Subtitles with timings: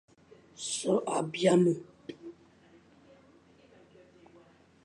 [0.73, 1.73] So a bîa me,